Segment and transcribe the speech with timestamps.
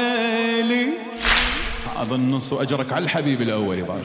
[1.97, 4.05] هذا النص وأجرك على الحبيب الأولي بارك.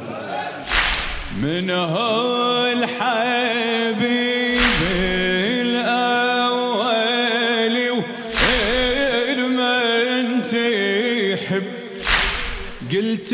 [1.37, 4.01] من هو الحبيب
[5.61, 7.01] الأولي
[9.47, 11.63] من تحب
[12.91, 13.33] قلت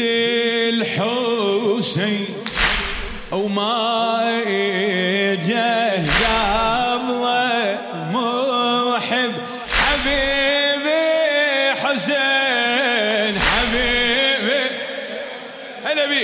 [0.74, 2.26] الحسين
[3.34, 5.67] أو ما إجاه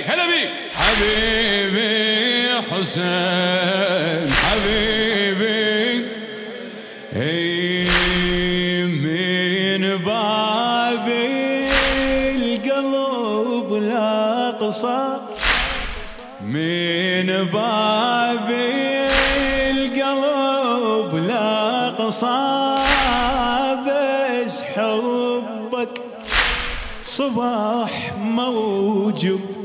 [0.08, 4.94] هلا بيك حبيبي حسين حبيبي.
[9.84, 11.08] من باب
[12.36, 15.18] القلب لا قصر
[16.42, 18.50] من باب
[19.72, 22.76] القلب لا قصى
[23.88, 26.02] بس حبك
[27.02, 29.63] صباح موجود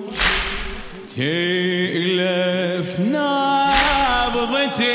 [1.18, 4.94] تلف نابضتي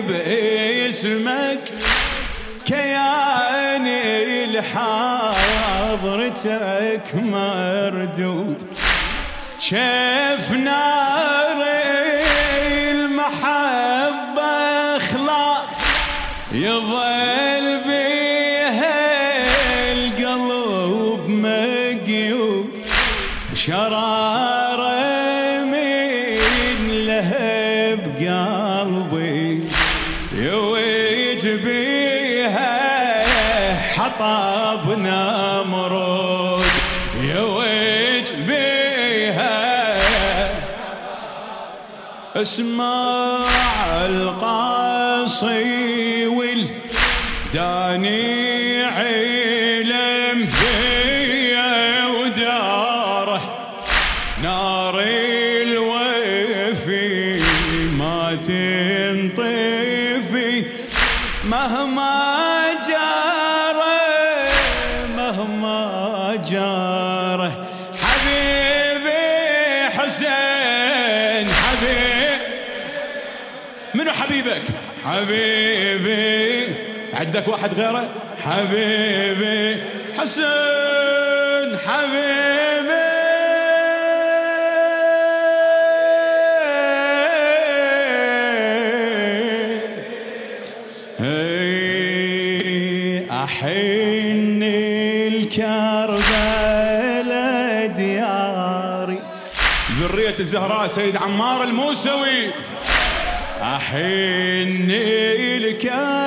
[0.00, 1.64] باسمك.
[2.66, 5.78] كياني لحضرتك
[7.14, 8.62] مردود.
[9.60, 10.50] شاف
[28.18, 29.62] قلبي
[30.32, 32.78] يوج بيها
[33.96, 36.64] حطب نمرود
[37.22, 39.58] يوج بيها
[42.36, 43.46] اسمع
[44.06, 45.56] القاصي
[47.46, 48.18] والداني
[48.84, 53.40] علم بيا وداره
[54.42, 55.27] نار
[61.58, 62.14] مهما
[62.88, 64.50] جاره
[65.16, 67.66] مهما جاره
[68.02, 69.18] حبيبي
[69.96, 72.44] حسين حبيبي.
[73.94, 74.62] منو حبيبك؟
[75.04, 76.74] حبيبي.
[77.14, 78.08] عندك واحد غيره؟
[78.44, 79.82] حبيبي
[80.18, 82.37] حسين حبيبي.
[100.86, 102.46] سيد عمار الموسوي.
[103.62, 104.90] أحن
[105.58, 106.22] الكربلاء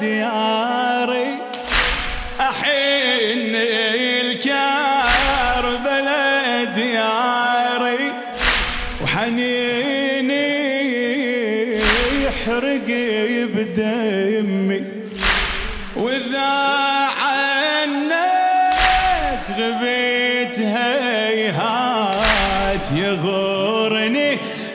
[0.00, 0.55] دياري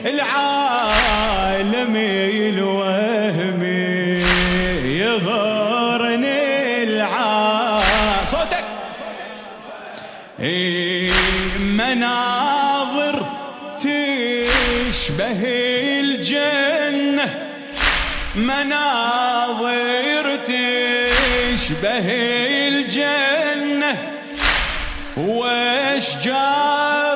[0.06, 1.96] العالم
[2.56, 4.22] الوهمي
[4.98, 8.64] يغورني العالم صوتك.
[11.58, 13.26] مناظر
[13.78, 15.42] تشبه
[16.00, 17.28] الجنة.
[18.34, 22.08] مناظر تشبه
[22.68, 23.96] الجنة.
[25.16, 27.11] واشجار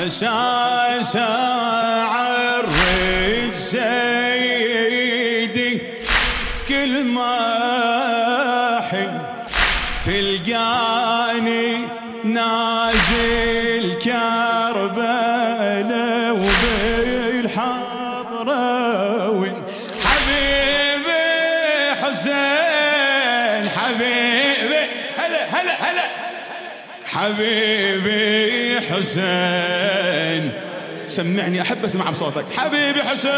[0.00, 1.16] بحساس
[2.12, 4.92] عرج سيدي
[6.68, 8.80] كل ما
[10.04, 11.84] تلقاني
[12.24, 13.59] نازل.
[27.20, 30.52] حبيبي حسين.
[31.06, 32.44] سمعني أحب أسمع بصوتك.
[32.56, 33.30] حبيبي حسين.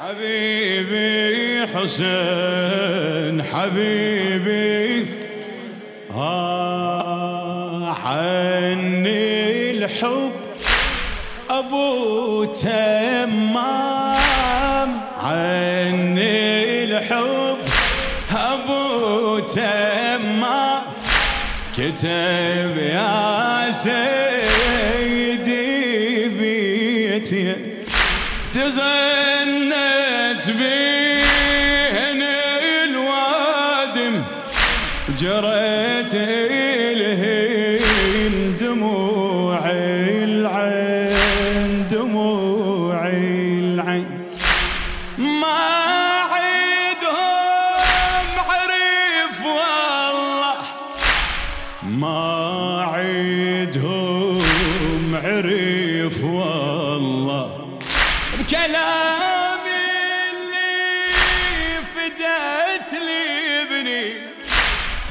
[0.00, 5.06] حبيبي حسين حبيبي.
[6.10, 10.32] آه عني الحب.
[11.52, 13.60] أبو تمام
[15.22, 17.58] عني الحب.
[18.34, 20.82] أبو تمام
[21.76, 25.58] كتب يا سيدي
[26.28, 27.56] بيتي.
[28.52, 32.22] تغنت بين
[32.84, 34.14] الوادم
[35.20, 36.14] جريت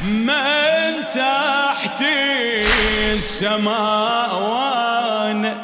[0.04, 2.02] من تحت
[3.16, 5.56] السماء وأنا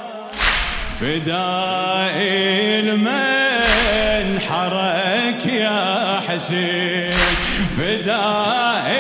[1.01, 2.17] فداء
[2.83, 7.17] المن حرك يا حسين.
[7.77, 8.96] فداء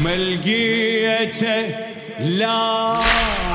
[0.00, 1.66] وما لقيته
[2.20, 2.96] لا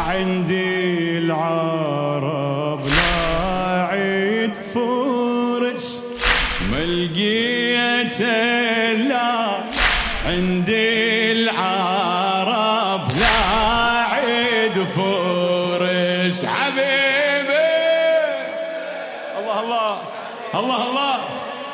[0.08, 6.04] عندي العرب لا عيد فرس.
[6.72, 9.58] ما لقيته لا
[10.26, 13.38] عندي العرب لا
[14.14, 16.46] عيد فرس.
[16.46, 17.66] حبيبي.
[19.40, 19.98] الله الله
[20.56, 21.16] الله الله.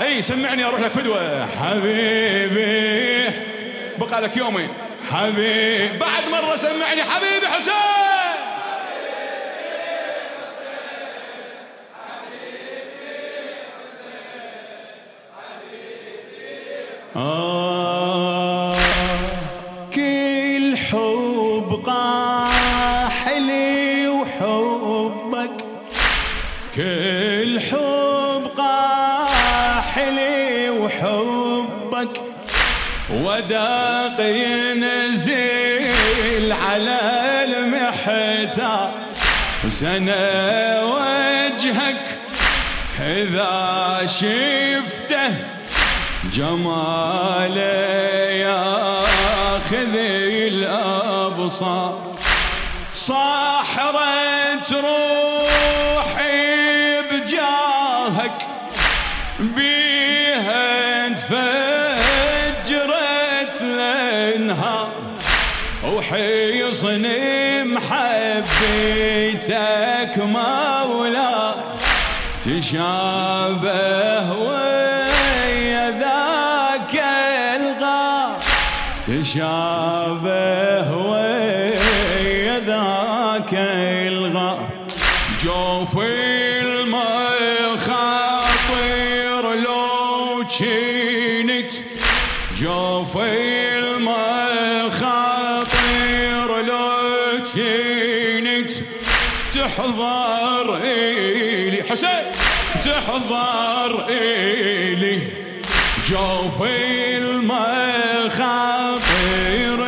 [0.02, 1.46] إي سمعني أروح لك فدوة.
[1.46, 3.51] حبيبي.
[4.00, 4.70] بقى لك يومين.
[5.12, 7.04] حبيبي بعد مرة سمعني.
[7.04, 7.74] حبيبي حسين.
[17.16, 18.76] آه
[19.96, 25.66] كل حب قاح لي وحبك.
[26.76, 32.31] كل حب قاح لي وحبك.
[33.14, 35.92] وداق ينزل
[36.52, 37.00] على
[37.44, 38.92] المحتار.
[39.70, 40.16] سنة
[40.86, 42.02] وجهك
[43.00, 45.32] إذا شفته
[46.34, 47.62] جماله
[48.46, 49.96] ياخذ
[50.54, 52.16] الأبصار.
[52.94, 55.91] صاحرة روحي
[66.84, 67.06] وحيصن
[67.74, 69.38] محبيتك
[70.18, 71.54] مولا
[72.44, 77.04] تشابه ويا ذاك
[77.56, 78.38] الغار
[79.08, 83.54] تشابه ويا ذاك
[84.08, 84.70] الغار
[85.44, 86.31] جوفي
[103.32, 105.20] تحضر إلي.
[106.08, 108.32] جوفي المخاطر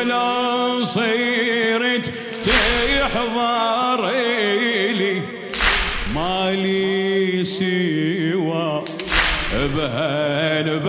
[0.04, 2.12] لو صيرت
[2.44, 5.22] تحضر إلي.
[6.16, 8.84] مالي سوى
[9.76, 10.80] بهالبشر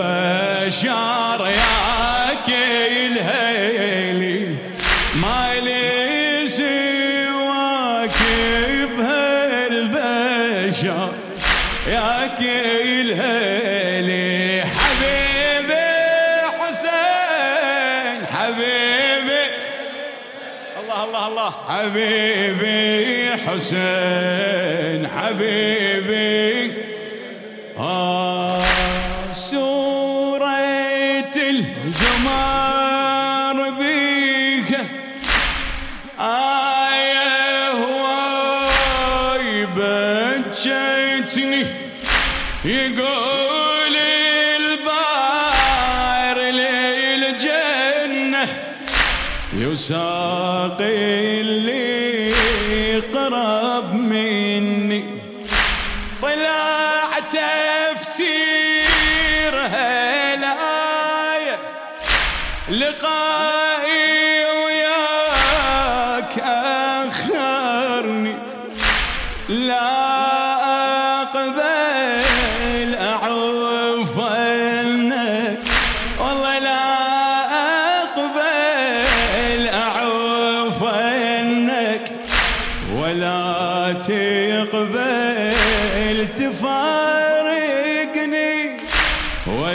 [1.47, 2.49] ياك
[2.91, 4.57] الهيلي
[5.15, 8.19] مالي سواك
[11.87, 12.41] بهالبشر ياك
[12.81, 15.85] الهيلي حبيبي
[16.61, 19.45] حسين حبيبي.
[20.81, 21.51] الله الله الله.
[21.69, 26.73] حبيبي حسين حبيبي.
[27.79, 28.65] آه
[29.33, 30.55] سورة
[31.85, 32.77] الجمار
[33.71, 34.71] بيك.
[36.21, 36.74] آية
[42.65, 43.97] يقول
[44.57, 48.49] البار للجنة
[49.53, 52.33] يساق اللي
[53.15, 55.05] قرب مني.
[56.23, 58.35] طلع تفسير
[59.61, 61.59] هلاية
[62.71, 64.44] لقائي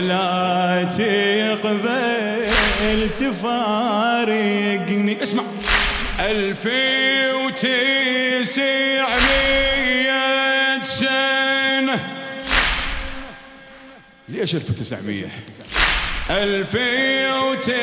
[0.10, 2.50] ولا تقبل
[3.18, 4.74] تفارقني
[5.24, 5.44] اسمع.
[6.20, 7.64] ألفي وتسعمية
[10.84, 12.00] سنة.
[14.30, 15.30] ليش ألف وتسعمية؟
[16.30, 17.78] ألفي وتسعمية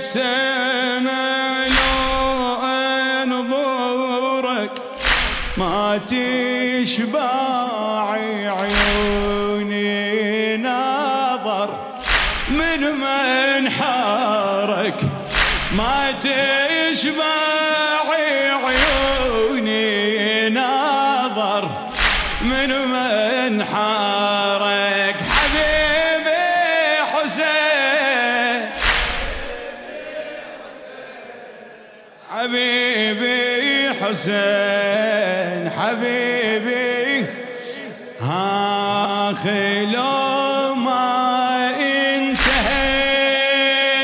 [0.00, 1.31] سنة.
[5.98, 7.30] تشبع
[8.60, 9.86] عيوني
[10.56, 11.68] ناظر
[12.48, 12.80] من
[13.60, 14.94] منحارك
[15.72, 17.24] ما تشبع
[18.64, 21.68] عيوني ناظر
[22.42, 22.68] من
[23.48, 24.34] منحارك
[25.28, 26.42] حبيبي
[27.12, 28.60] حسين.
[32.30, 33.71] حبيبي
[34.02, 37.26] حسين حبيبي
[38.20, 42.82] ها خلو ما انتهى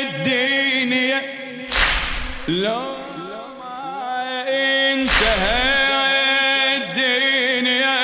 [0.03, 1.21] الدنيا
[2.49, 2.83] لو
[3.59, 5.67] ما انتهى
[6.77, 7.99] الدنيا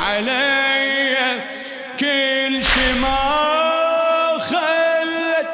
[0.00, 1.16] علي
[2.00, 3.18] كل شي ما
[4.38, 5.48] خلت.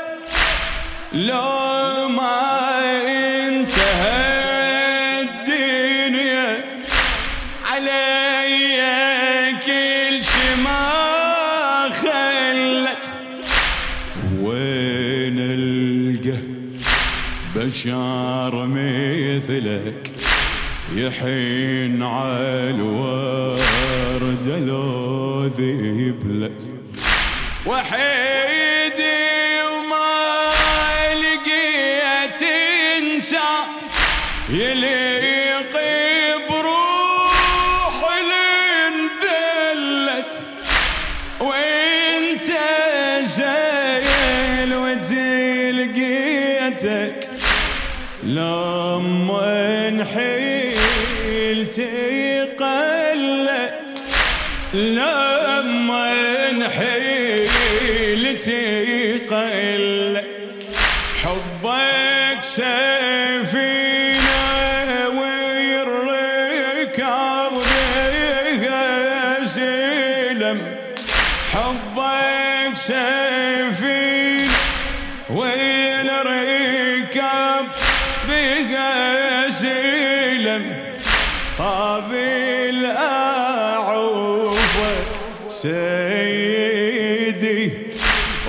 [1.12, 2.55] لو ما
[21.06, 26.70] يحين على الورد لو ذبلت
[27.66, 29.22] وحيدي
[29.62, 30.34] وما
[31.14, 32.42] لقيت
[32.98, 33.66] انسان
[34.50, 35.35] يليق
[54.74, 58.46] لما حيلتي
[59.30, 60.24] قلت
[61.22, 62.68] حبك سفينة
[65.18, 66.46] والركاب
[69.44, 70.58] زلم.
[71.52, 74.50] حبك سفينة
[75.30, 76.76] والركاب
[78.28, 80.64] بها زلم.
[81.58, 83.35] قابل أعوفك
[86.36, 87.62] سيدي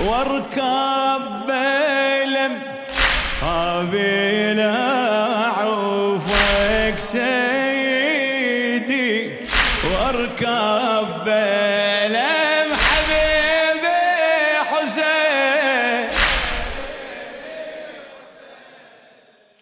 [0.06, 1.17] واركب